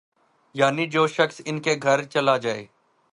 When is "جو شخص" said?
0.87-1.41